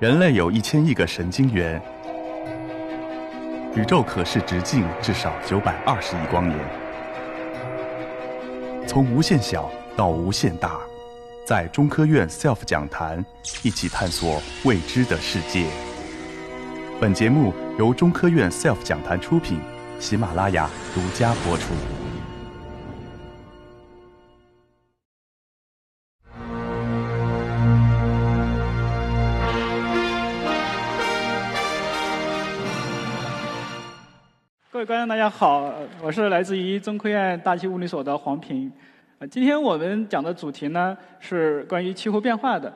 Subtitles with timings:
[0.00, 1.80] 人类有一千亿个神经元，
[3.76, 6.58] 宇宙可视直径至少九百二十亿光年。
[8.86, 10.80] 从无限小到无限大，
[11.46, 13.24] 在中科院 SELF 讲坛
[13.62, 15.66] 一起探索未知的世界。
[17.00, 19.60] 本节目由中科院 SELF 讲坛出品，
[20.00, 21.72] 喜马拉雅独家播出。
[34.72, 35.70] 各位观众，大家好，
[36.02, 38.72] 我是来自于中科院大气物理所的黄平。
[39.18, 42.72] 呃，今天我们讲的主题呢是关于气候变化的。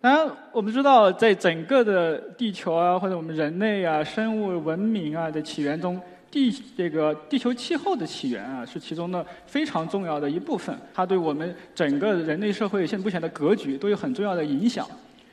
[0.00, 10.74] 当然，我们知道，在整个的地球啊，或者我们人类啊、生物文明啊的起源中，地这个地球气候的起源啊，是其中的非常重要的一部分。
[10.94, 14.86] 它对我们整个人类社会现目前的格局都有很重要的影响。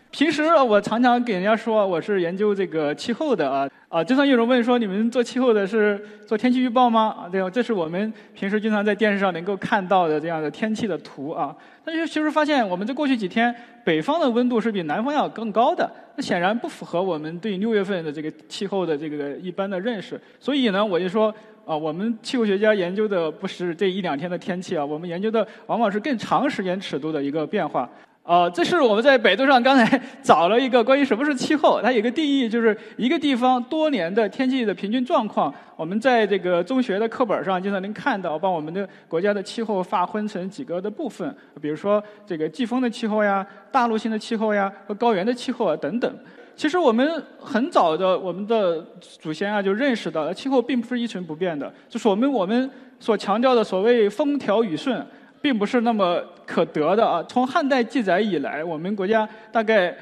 [0.10, 7.14] 平时我常常给人家说我是研究这个气候的啊啊，经常有人问说你们做气候的是做天气预报吗？
[7.20, 11.54] 啊，对，这是我们平时经常在电视上能够看到的这样的天气的图啊。
[11.84, 13.54] 但是其实发现我们在过去几天
[13.84, 20.18] 北方的温度是比南方要更高的，那显然不符合我们对六月份的这个气候的这个一般的认识。
[20.40, 27.90] 所以呢，我就说啊，我们气候学家研究的不是这一两天的天气啊，我们研究的往往是更长时间尺度的一个变化。
[28.24, 35.52] 啊，这是我们在百度上刚才 找了一个关于什么是气候，它有个定义，就是一个地方多年的天气的平均状况。
[35.76, 46.20] 我们在这个中学的课本上经常能看到，把我们的国家的气候划分成几个的部分，比如说这个季风的气候呀、大陆性的气候呀和高原的气候啊等等。
[46.56, 55.04] 其实我们很早的我们的祖先啊就认识到，气候并不是一成不变的，就是我们我们所强调的所谓风调雨顺。
[55.44, 57.24] 并不是那么可得的啊！
[57.30, 59.96] 从汉代记载以来，我们国家大概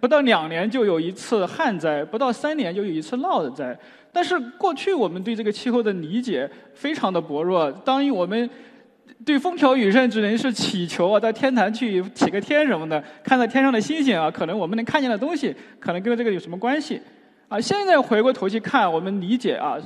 [0.00, 3.76] 不到两年就有一次旱灾，不到三年就有一次涝灾。
[4.12, 8.48] 但是过去我们对这个气候的理解非常的薄弱，当我们
[9.24, 17.00] 对风调雨顺只能是祈求啊，在天坛去祈个天什么的，看到天上的星星啊，可能我们能看见的东西，可能跟这个有什么关系？
[17.48, 19.76] 啊，现在回过头去看，我们理解啊。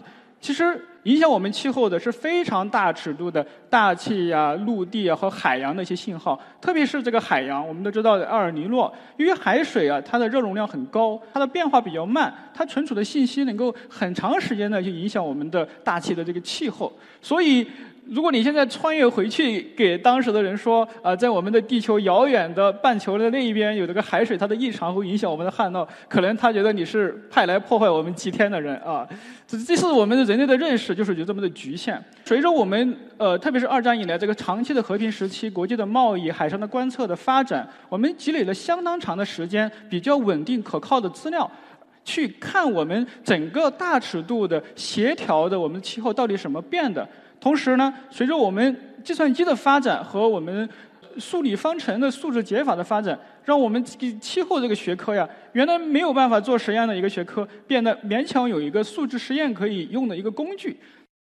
[0.40, 17.66] 其实影响我们气候的是非常大尺度的大气呀、陆地啊和海洋的一些信号，特别是这个海洋，我们都知道的奥尔尼诺，因为海水啊，它的热容量很高，它的变化比较慢，它存储的信息能够很长时间的去影响我们的大气的这个气候，所以。
[18.06, 29.06] 如果你现在穿越回去，给当时的人说，啊，在我们的地球遥远的半球的那一边有这个海水，它的异常会影响我们的旱涝，可能他觉得你是派来破坏我们祭天的人啊。
[29.46, 32.02] 这这是我们的人类的认识，就是有这么的局限。
[32.24, 41.48] 随着我们呃，特别是二战以来这个长期的和平时期，国际的贸易、海上的观测的发展，我们积累了相当长的时间，比较稳定可靠的资料，
[42.04, 47.06] 去看我们整个大尺度的协调的我们气候到底什么变的。
[47.40, 50.68] 同时呢，随着我们计算机的发展和我们
[51.18, 60.78] 数理方程的数字解法的发展，让我们气候这个学科呀，原来没有办法做实验的一个学科，变得勉强有一个数字实验可以用的一个工具。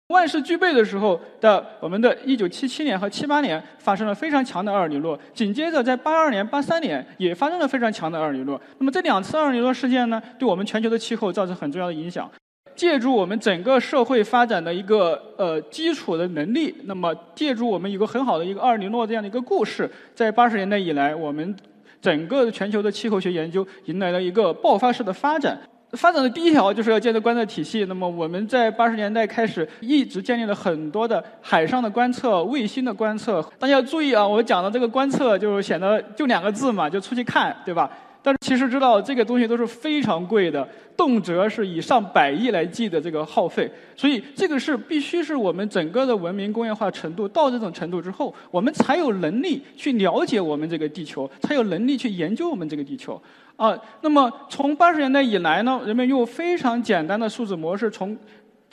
[0.09, 8.61] 万事俱备的时候的我们的1977年和78年发生了非常强的厄尔尼诺，紧接着在82年、83年也发生了非常强的厄尔尼诺。
[8.79, 12.31] 那么这两次厄尔尼诺事件呢，对我们全球的气候造成很重要的影响。
[12.75, 21.55] 借助我们整个社会发展的一个呃基础的能力，那么借助我们一个很好的一个阿尔尼诺这样的一个故事，在八十年代以来，我们
[22.01, 25.59] 整个全球的气候学研究迎来了一个爆发式的发展。
[25.93, 27.85] 发展的第一条就是要建立观测体系。
[27.85, 33.43] 那么我们在八十年代开始一直建立了很多的海上的观测、卫星的观测。
[33.59, 37.91] 大家要注意啊，我讲的这个观测就显得就两个字嘛，就出去看，对吧？
[38.23, 40.67] 但是其实知道这个东西都是非常贵的，
[40.97, 53.21] 动辄是以上百亿来计的这个耗费，所以这个是必须是我们整个的文明工业化程度到这种程度之后，我们才有能力去了解我们这个地球，才有能力去研究我们这个地球。
[53.57, 58.17] 啊，那么从八十年代以来呢，人们用非常简单的数字模式从。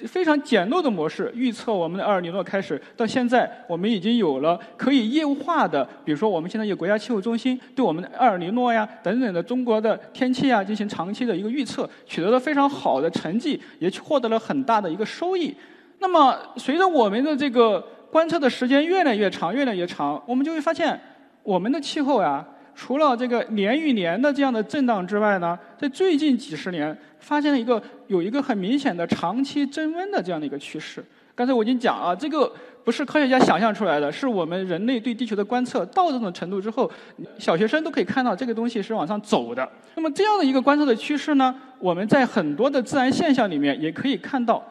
[0.07, 15.55] 非常简陋的模式预测我们的厄尔尼诺开始到现在，我们已经有了可以业务化的，比如说我们现在有国家气候中心对我们的厄尔尼诺呀等等的中国的天气啊进行长期的一个预测，取得了非常好的成绩，也获得了很大的一个收益。
[15.99, 17.79] 那么随着我们的这个
[18.11, 20.99] 观测的时间越来越长，越来越长，我们就会发现
[21.43, 22.45] 我们的气候呀。
[22.79, 31.03] 除了这个年与年的这样的震荡之外呢，在最近几十年发现了一个有一个很明显的长期增温的这样的一个趋势。
[31.35, 32.49] 刚才我已经讲啊，这个
[32.85, 36.89] 不是科学家想象出来的，是我们人类对地球的观测到这种程度之后，
[37.37, 39.69] 小学生都可以看到这个东西是往上走的。
[39.95, 44.65] 那么这样的一个观测的趋势呢，我们在很多的自然现象里面也可以看到。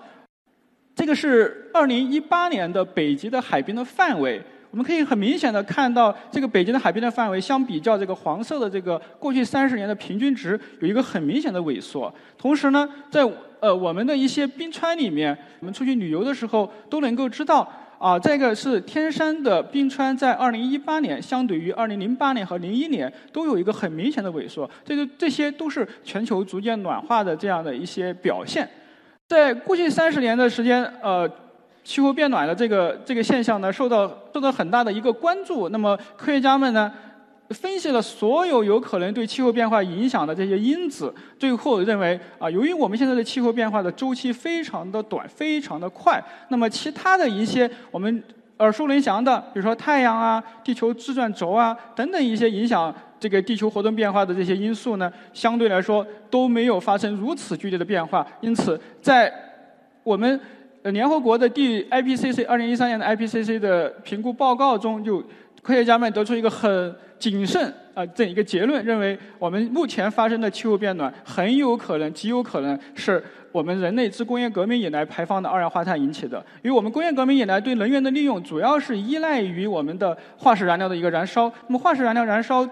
[0.96, 4.42] 这个是二零一八年的北极的海冰的范围。
[4.70, 12.12] 我们可以很明显的看到，这个北京的海边的范围相比较这个黄色的这个过去三十年的平均值有一个很明显的萎缩。
[12.36, 13.22] 同时呢，在
[13.60, 17.66] 呃我们的一些冰川里面，我们出去旅游的时候都能够知道
[17.98, 24.70] 啊，这个是天山的冰川在二零一八年相对于二零零八年和零一年都有一个很明显的萎缩。
[24.84, 28.68] 这个这些都是全球逐渐暖化的这样的一些表现。
[29.26, 31.26] 在过去三十年的时间，呃。
[31.88, 35.70] 气候变暖的这个这个现象呢，受到受到很大的一个关注。
[35.70, 36.92] 那么科学家们呢，
[37.48, 48.22] 分析了所有有可能对气候变化影响的这些因子，最后认为啊，由于我们现在的气候变化的周期非常的短，非常的快，那么其他的一些我们
[48.58, 58.26] 耳熟能详的，比如说太阳啊、地球自转轴啊等等一些影响这个地球活动变化的这些因素呢，相对来说都没有发生如此剧烈的变化。
[58.42, 59.32] 因此，在
[60.04, 60.38] 我们
[60.92, 65.22] 联合国的第 IPCC 二零一三年的 IPCC 的评估报告中，就
[65.62, 76.38] 科学家们得出一个很谨慎啊这一个结论，认为我们目前发生的气候变暖很有可能极有可能是我们人类自工业革命以来排放的二氧化碳引起的。
[76.62, 82.66] 因为我们工业革命以来对能源的利用主要是依赖于我们的化石燃料的一个燃烧，那么化石燃料燃烧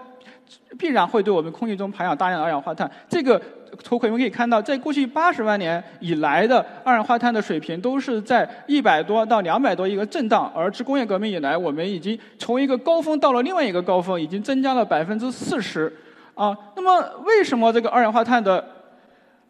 [0.77, 3.41] 必然会对我们空气中排放大量的二氧化碳，这个。
[3.83, 15.93] 图可以可以看到，在过去八十万年以来的二氧化碳的水平都是在一百多到两百多一个震荡，而自工业革命以来，我们已经从一个高峰到了另外一个高峰，已经增加了百分之四十。
[16.33, 18.65] 啊，那么为什么这个二氧化碳的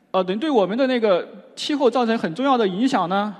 [0.09, 3.33] 呃能对我们的那个气候造成很重要的影响呢？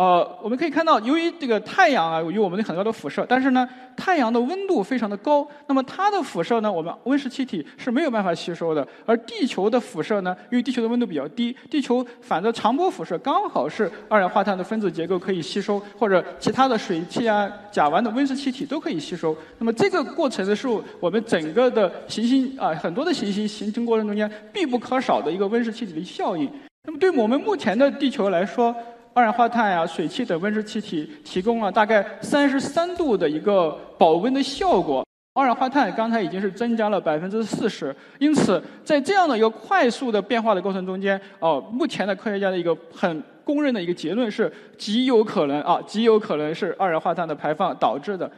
[0.00, 8.88] 呃，我们可以看到，由于这个太阳啊，有我们的很高的辐射，但是呢，太阳的温度非常的高，那么它的辐射呢，我们温室气体是没有办法吸收的。
[9.04, 19.36] 而地球的辐射呢，因为地球的温度比较低，地球反的长波辐射刚好是二氧化碳的分子结构可以吸收，或者其他的水汽啊、甲烷的温室气体都可以吸收。
[19.58, 20.66] 那么这个过程呢，是
[20.98, 26.50] 我们整个的行星啊，很多的行星形成过程中间必不可少的一个温室气体的效应。
[26.86, 28.74] 那么对我们目前的地球来说，
[29.12, 35.04] 二氧化碳呀、水汽等温室气体提供了大概三十三度的一个保温的效果。
[35.32, 48.30] 二氧化碳刚才已经是增加了百分之四十，因此在这样的一个快速的变化的过程中间，哦，目前的科学家的一个很公认的一个结论是，极有可能啊，极有可能是二氧化碳的排放导致的。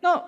[0.00, 0.20] 那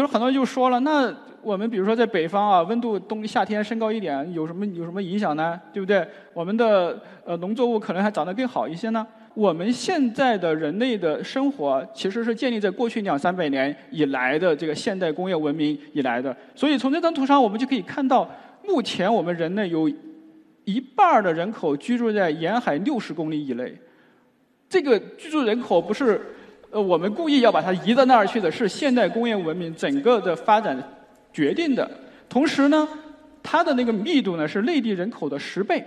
[0.00, 5.60] 有很多人就说了，那我们比如说在北方啊，温度冬夏天升高一点，有什么有什么影响呢？
[5.70, 6.06] 对不对？
[6.32, 9.06] 我们的呃农作物可能还长得更好一些呢？
[9.34, 16.34] 我们现在的人类的生活，其实是建立在过去两三百年以来的这个现代工业文明以来的。
[16.54, 18.26] 所以从这张图上，我们就可以看到，
[18.66, 19.90] 目前我们人类有
[20.64, 23.76] 一半的人口居住在沿海六十公里以内。
[24.70, 26.18] 这个居住人口不是
[26.72, 30.76] 呃我们故意要把它移到那儿去的，是现代工业文明整个的发展
[31.30, 31.88] 决定的。
[32.30, 32.88] 同时呢，
[33.42, 35.84] 它的那个密度呢是内地人口的十倍。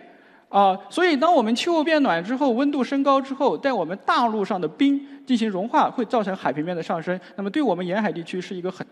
[0.47, 7.19] 啊，所以当我们气候变暖之后，温度升高之后，在我们大陆上的冰进行融化，会造成海平面的上升。
[7.35, 8.85] 那么对我们沿海地区是一个很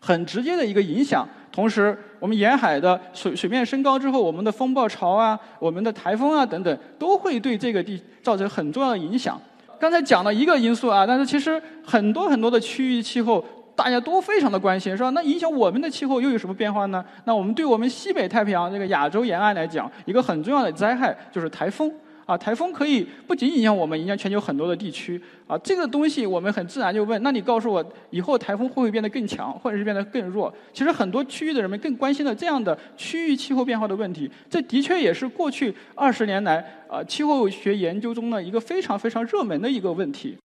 [0.00, 1.26] 很直接的一个影响。
[1.52, 9.40] 同时，我们沿海的水水面升高之后，我们的风暴潮啊、我们的台风啊等等，都会对这个地造成很重要的影响。
[9.78, 13.44] 刚才讲了一个因素啊，但是其实很多很多的区域气候。
[13.76, 15.10] 大家都非常的关心，是吧？
[15.10, 17.04] 那影响我们的气候又有什么变化呢？
[17.26, 21.92] 那我们对我们西北太平洋这个亚洲沿岸来讲，一个很重要的灾害就是台风。
[22.26, 25.18] 啊，台风可以不仅影响我们，影响全球很多的地区。
[25.46, 30.52] 啊，这个东西我们很自然就问：那你告诉我，以后台风会不会变得更强，或者是变得更弱？
[30.72, 34.30] 其实很多区域的人们更关心的这样的区域气候变化的问题。
[34.50, 36.56] 这的确也是过去二十年来
[36.88, 40.36] 啊气候学研究中的一个非常非常热门的一个问题。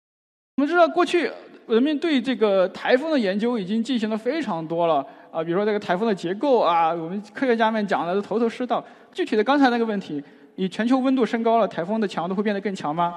[0.56, 1.30] 我们知道过去。
[1.66, 8.84] 人们对这个台风的研究已经进行了非常多了啊，比如说这个台风的结构啊，我们科学家们讲的都头头是道。
[9.12, 10.20] 具体的刚才那个问题，
[10.60, 13.14] 你全球温度升高了，台风的强度会变得更强吗？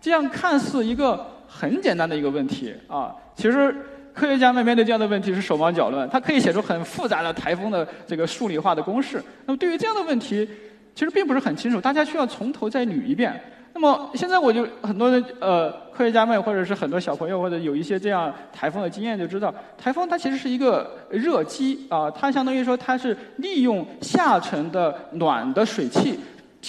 [0.00, 3.70] 这样看似一个很简单的一个问题啊，其实
[4.14, 9.22] 科学家们面对这样的问题是手忙脚乱，他可以写出很复杂的台风的这个数理化的公式。
[9.44, 10.48] 那么对于这样的问题，
[10.94, 13.38] 其实并不是很清楚，大家需要从头再捋一遍。
[13.74, 26.18] 那么现在我就很多人呃科学家们或者是很多小朋友或者有一些这样台风的经验就知道，台风它其实是一个热机啊，它相当于说它是利用下沉的暖的水汽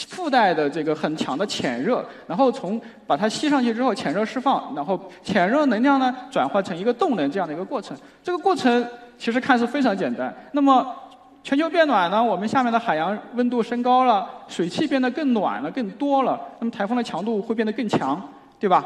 [0.06, 7.98] 附带的这个很强的潜热，然后从把它吸上去之后，潜热释放，然后潜热能量呢转化成一个动能这样的一个过程。
[8.24, 8.86] 这个过程
[9.18, 10.34] 其实看似非常简单。
[10.52, 10.94] 那么
[11.44, 18.22] 全球变暖呢，我们下面的海洋温度升高了，水汽变得更暖了、更多了，那么台风的强度会变得更强，
[18.60, 18.84] 对吧？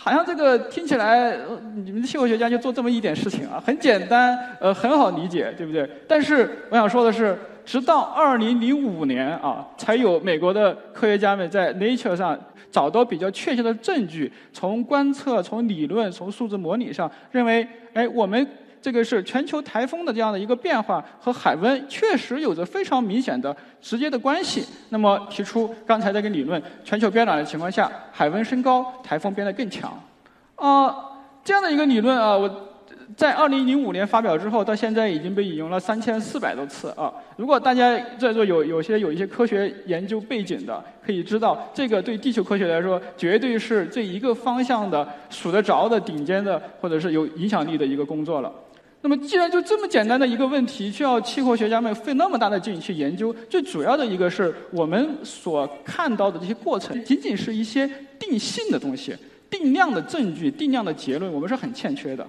[0.00, 1.36] 好像这个听起来，
[1.74, 5.90] 你们气候学家就做这么一点事情啊，很简单，呃，很好理解，对不对？
[6.06, 7.36] 但是我想说的是，
[7.68, 12.34] 直到2005年啊，才有美国的科学家们在 Nature 上
[12.70, 18.48] 找到比较确切的证据，从观测、从理论、从数字模拟上认为，哎，我们。
[18.80, 24.64] 这个是全球台风的这样的一个变化和海温确实有着非常明显的直接的关系。
[24.90, 29.92] 那么提出刚才这个理论，全球变暖的情况下，海温升高，台风变得更强。
[30.54, 30.94] 啊，
[31.42, 32.48] 这样的一个理论啊，我
[33.16, 37.12] 在2005年发表之后，到现在已经被引用了3400多次啊。
[37.36, 48.52] 如果大家在座有有些有一些科学研究背景的，可以知道，这个对地球科学来说，绝对是这一个方向的数得着的顶尖的，或者是有影响力的一个工作了。
[49.00, 57.88] 那么，既然就这么简单的一个问题，需要气候学家们费那么大的劲去研究，最主要的一个是我们所看到的这些过程，仅仅是一些
[58.18, 59.16] 定性的东西、
[59.48, 62.26] 定量的证据、定量的结论，我们是很欠缺的。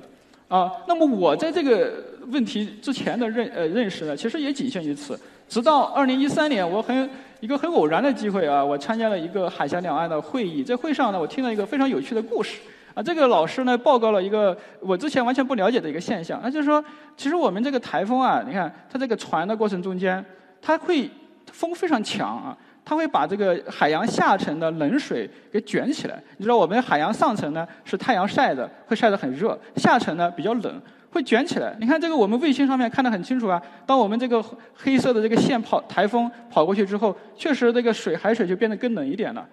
[0.49, 1.93] 啊，那么我在这个
[2.27, 5.17] 问题之前的认呃认识呢，其实也仅限于此。
[5.47, 12.59] 直到二零一三年，我很一个很偶然的机会啊，我参加了一个海峡两岸的会议，在会上呢，我听了一个非常有趣的故事。
[12.95, 16.83] 啊，这个老师呢报告了一个我之前完全不了解的一个现象，那就是说，
[17.15, 20.23] 其实我们这个台风啊，你看它这个船的过程中间，
[20.59, 21.09] 它会
[21.51, 22.57] 风非常强啊，
[22.89, 26.19] 它会把这个海洋下层的冷水给卷起来。
[26.37, 30.81] 你知道我们海洋上层呢是太阳晒的，会晒得很热，下层呢比较冷，
[31.11, 31.77] 会卷起来。
[31.79, 34.43] 你看这个我们卫星上面看得很清楚啊，当我们这个
[34.73, 39.47] 黑色的这个线跑台风跑过去之后，确实这个水海水就变得更冷一点了。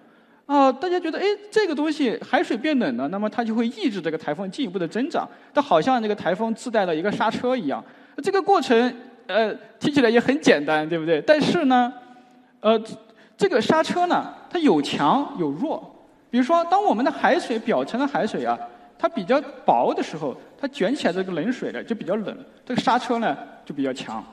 [0.47, 7.85] 啊，大家觉得，哎，这个东西海水变冷了，那么它就会抑制这个台风进一步的增长，它好像这个台风自带了一个刹车一样。
[8.23, 8.91] 这个过程，
[9.27, 11.21] 呃，听起来也很简单，对不对？
[11.21, 11.93] 但是呢，
[12.61, 12.81] 呃，
[13.37, 15.93] 这个刹车呢，它有强有弱。
[16.29, 18.57] 比如说，当我们的海水表层的海水啊，
[18.97, 24.23] 它比较薄的时候，它卷起来这个冷水呢就比较冷，这个刹车呢就比较强。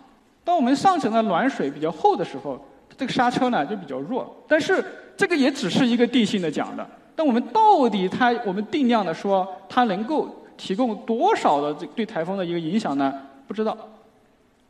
[0.43, 2.59] 当我们上层的暖水比较厚的时候，
[2.97, 4.35] 这个刹车呢就比较弱。
[4.49, 4.85] 但是
[5.17, 6.85] 这个也只是一个定性的讲的，
[7.15, 13.13] 但我们到底它，我们定量的说它能够提供多少的这对台风的一个影响呢？
[13.47, 13.77] 不知道，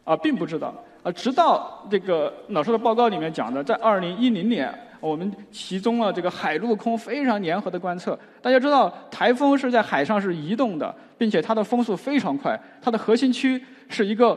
[0.05, 0.75] 啊，并不知道，
[1.05, 8.19] 啊，直到这个老师的报告里面讲的，在二零一零年，我们其中了这个海陆空非常联合的观测。
[8.41, 14.37] 大家知道，台风是在海上是移动的，并且它的风速非常快，它的核心区是一个。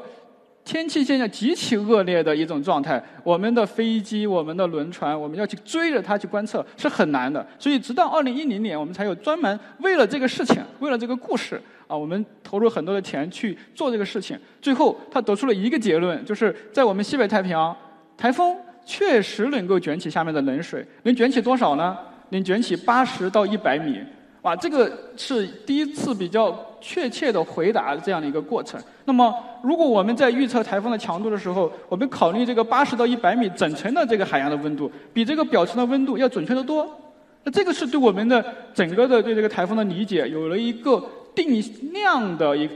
[0.66, 7.48] 天气现象极其恶劣的一种状态，我们的飞机、我们的轮船，我们要去追着它去观测是很难的。
[7.58, 14.38] 所以，直到二零一零年，我们才有专门为了这个事情，为了这个故事啊，我们投入很多的钱去做这个事情。
[14.62, 17.76] 最后，他得出了一个结论，就是在我们西北太平洋，
[18.18, 21.98] 台风确实能够卷起下面的冷水，能卷起多少呢？
[22.30, 24.00] 能卷起八十到一百米。
[24.42, 28.80] 哇，这个是第一次比较确切的回答这样的一个过程。
[29.06, 36.88] 那么，如果我们在预测台风的强度的时候，我们考虑这个八十到一百米整层的这个海洋的温度，比这个表层的温度要准确得多。
[37.44, 41.02] 那这个是对我们的整个的对这个台风的理解有了一个
[41.46, 41.62] 定
[41.94, 42.70] 量的一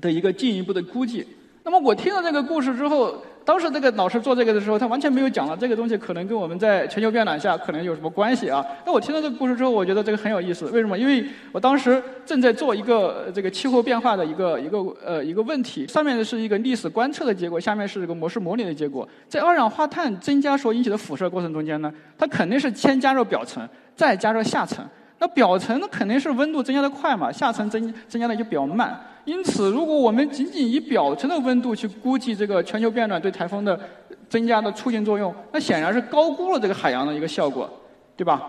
[0.00, 1.26] 的一个进一步的估计。
[1.64, 3.16] 那么我听了这个故事之后。
[3.44, 8.64] 当时这个老师做这个的时候，他完全没有讲了这个东西可能跟我们在全球变暖下可能有什么关系啊？
[8.86, 10.66] 那我听到这个故事之后，我觉得这个很有意思。
[10.66, 10.96] 为什么？
[10.96, 19.08] 因为我当时正在做一个这个气候变化的一个一个呃一个问题，上面的是一个历史观测的结果，下面是一个模式模拟的结果。
[19.28, 24.88] 在二氧化碳增加所引起的辐射过程中间呢，它肯定是先加热表层，再加热下层。
[25.22, 29.00] 那表层那肯定是温度增加的快嘛，下层增增加的就比较慢。
[29.24, 33.78] 因此，如果我们仅仅以表层的温度去估计这个全球变暖对台风的
[34.28, 37.70] 增加的促进作用，那显然是高估了这个海洋的一个效果，
[38.16, 38.48] 对吧？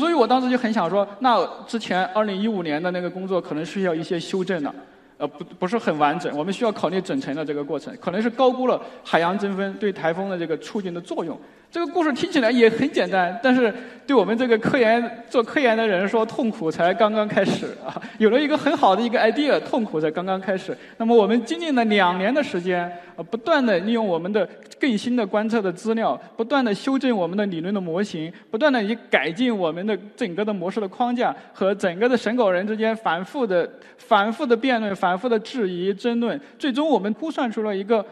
[0.00, 4.74] 所以我当时就很想说，那之前二零一五年的那个工作可能需要一些修正的。
[5.18, 11.38] 呃，不不是很完整，我们需要考虑整层的这个过程，可能是高估了海洋争分对台风的这个促进的作用。
[11.70, 13.72] 这个故事听起来也很简单，但是
[14.06, 18.00] 对我们这个科研做科研的人说，痛苦才刚刚开始啊！
[18.16, 20.74] 有了一个很好的一个 idea，痛苦才刚刚开始。
[20.96, 24.48] 那么我们经历了两年的时间，呃，不断的利用我们的
[24.80, 38.02] 更新的观测的资料，不断的修正我们的理论的模型，不断的以改进我们的整个的模式的框架和整个的审稿人之间反复的、反复的辩论、反复的质疑、争论，最终我们估算出了一个。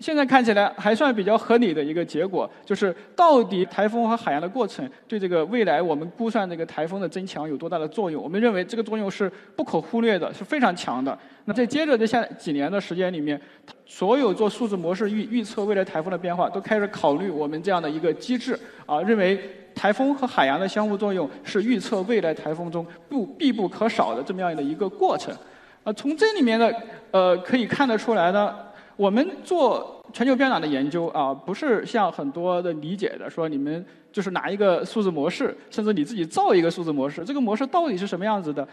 [0.00, 8.22] 现在看起来还算比较合理的一个结果，就是到底台风和海洋的过程对这个未来我们估算这个台风的增强有多大的作用？
[8.22, 11.16] 我们认为这个作用是不可忽略的，是非常强的。
[11.44, 13.38] 那在接着的下几年的时间里面，
[13.84, 19.38] 所有做数字模式预预测未来台风的变化，都开始考虑我们这样的一个机制啊，认为
[19.74, 25.36] 台风和海洋的相互作用是预测未来台风中不必不可少的这么样的一个过程。
[25.84, 26.70] 啊，从这里面呢，
[27.10, 28.54] 呃，可以看得出来呢。
[28.96, 38.66] 我们做全球变暖的研究啊，不是像很多的理解的说，你们就是拿一个数字模式，甚至你自己造一个数字模式，这个模式到底是什么样子的，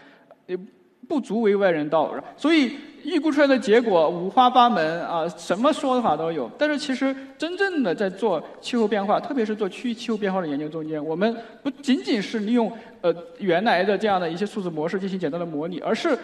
[0.46, 0.58] 也
[1.06, 2.12] 不足为外人道。
[2.36, 2.72] 所以
[3.04, 6.50] 预估出来的结果五花八门啊，什么说法都有。
[6.58, 12.70] 但是其实真正的在做气候变化，特别是做区域气候变化的研究中间，我们不仅仅是利用
[13.00, 16.18] 呃原来的这样的一些数字模式进行简单的模拟，而是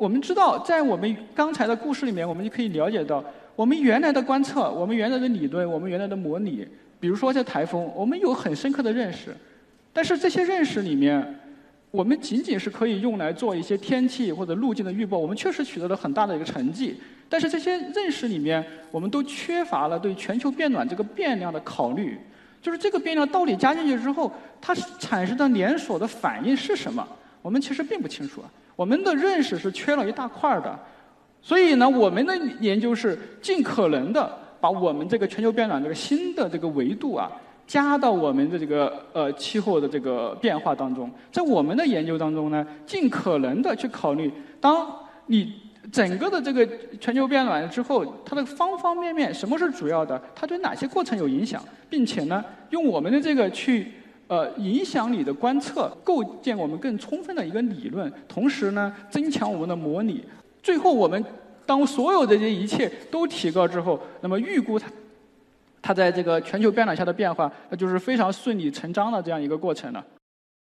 [0.00, 3.22] 我们知道，在我们刚才的故事里面，我们就可以了解到。
[3.54, 6.66] 我们原来的观测，我们原来的理论，我们原来的模拟，
[6.98, 9.36] 比如说在台风，我们有很深刻的认识。
[9.92, 11.38] 但是这些认识里面，
[11.90, 16.98] 我们仅仅是可以用来做一些天气或者路径的预报，我们确实取得了很大的一个成绩。
[17.28, 22.18] 但是这些认识里面，我们都缺乏了对全球变暖这个变量的考虑。
[22.62, 27.06] 就是这个变量到底加进去之后，它产生的连锁的反应是什么？
[27.42, 28.48] 我们其实并不清楚啊。
[28.76, 30.78] 我们的认识是缺了一大块的。
[31.42, 37.30] 所以呢，我们的研究是尽可能的把我们这个全球变暖这个新的这个维度啊，
[37.66, 41.10] 加到我们的这个呃气候的这个变化当中。
[41.32, 44.86] 在我们的研究当中呢，尽可能的去考虑，当
[45.26, 45.50] 你
[45.90, 46.68] 整个的这个
[47.00, 50.20] 全球变暖之后，它的方方面面，什么是主要的？
[50.34, 51.62] 它对哪些过程有影响？
[51.88, 53.90] 并且呢，用我们的这个去
[54.30, 60.24] 呃影响你的观测，构建我们更充分的一个理论，同时呢，增强我们的模拟。
[60.62, 61.24] 最后，我们
[61.66, 64.88] 当所有这些一切都提高之后，那么预估它，
[65.82, 70.06] 它在这个全球变暖下的变化，那就是非常顺理成章的这样一个过程了。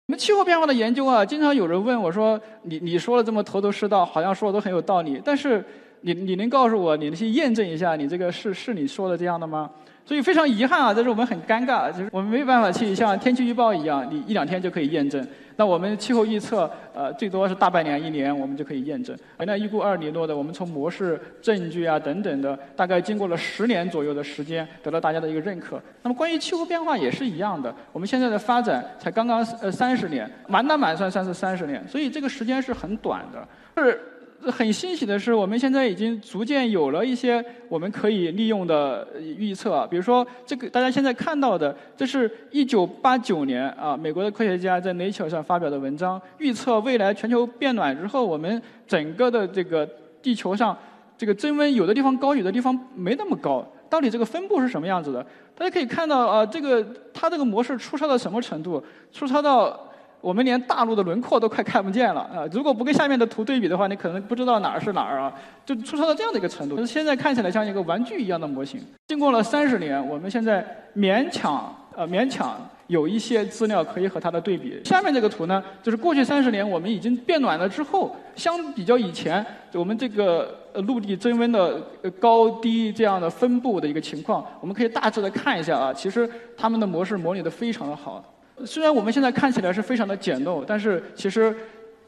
[0.07, 5.63] 我们气候变化的研究啊，经常有人问我说：“你你说的这么头头是道，好像说的都很有道理，但是
[6.01, 9.69] 你你能告诉我，你能去验证一下，你这个是是你说的这样的吗？”
[10.05, 15.23] 所以非常遗憾啊，这是我们很尴尬，就是我们没有办法去像天气预报一样，你一两天就可以验证。
[15.55, 19.15] 那我们气候预测，呃，最多是大半年、一年，我们就可以验证。
[19.37, 25.79] 原来预估二里诺的，我们从模式、证据啊等等的，大概经过了十年左右的时间，得到大家的一个认可。
[26.01, 33.47] 那么关于气候变化也是一样的，我们现在的发展才刚刚呃三十年，满打满算算是三十年，所以这个时间是很短的。
[33.77, 34.01] 是。
[34.43, 39.85] 很欣喜的是，我们现在已经逐渐有了一些我们可以利用的预测。
[39.87, 49.87] 比如说，这个大家现在看到的，这是一九八九年啊，美国的科学家在 Nature 上发表的文章，预测未来全球变暖之后，我们整个的这个
[50.21, 50.77] 地球上
[51.17, 53.65] 这个增温，有的地方高，有的地方没那么高。
[53.89, 55.25] 到底这个分布是什么样子的？
[55.55, 58.81] 大家可以看到啊，这个它这个模式粗糙到什么程度？
[59.11, 59.87] 粗糙到。
[60.21, 62.43] 我们连大陆的轮廓都快看不见了啊！
[62.51, 65.33] 如果不跟下面的图对比的话，你可能不知道哪儿是哪儿啊，
[65.65, 66.77] 就粗糙到这样的一个程度。
[66.77, 68.81] 是现在看起来像一个玩具一样的模型。
[69.07, 74.81] 经过了三十年，我们现在勉强呃勉强有一些资料可以和它的对比。
[74.83, 80.53] 下面这个图呢，就是过去三十年我们已经变暖了之后，相比较以前我们这个
[80.85, 81.79] 陆地增温的
[82.19, 88.21] 高低这样的分布的一个情况，我们可以大致的看一下啊，其实他们的模式模拟的非常的好。
[88.65, 91.55] 虽然我们现在看起来是非常的简陋，但是其实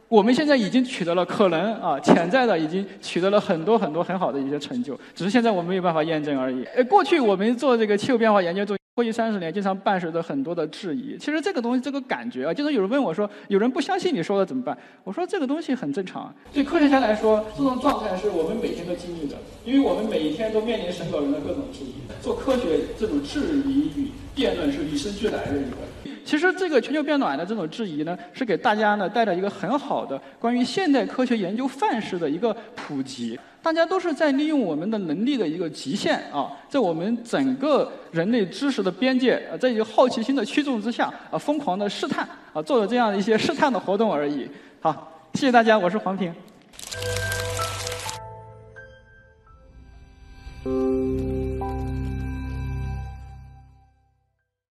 [0.08, 6.64] 我们现在已经取得了可能啊潜在的已经取得了很多很多很好的一些成就，只是现在我们没有办法验证而已。
[6.76, 11.18] 呃，过去我们做这个气候变化研究做过去三十年，经常伴随着很多的质疑。
[11.18, 14.78] 其实这个东西这个感觉啊，经常有人问我说，有人不相信你说的怎么办？
[15.06, 16.34] 我说这个东西很正常。
[16.52, 21.94] 对科学家来说，这种状态是我们每天都经历的，因为我们每一天都面临审稿人的各种质疑。
[22.22, 26.11] 做科学这种质疑与辩论是与生俱来的一个。
[26.24, 33.40] 其实这个全球变暖的这种质疑呢，是给大家呢带来一个很好的关于现代科学研究范式的一个普及。
[33.64, 44.50] 大家都是在利用我们的能力的一个极限啊，在我们整个人类知识的边界啊，在一个好奇心的驱动之下啊，疯狂的试探啊，做了这样一些试探的活动而已。
[44.80, 46.34] 好，谢谢大家，我是黄平。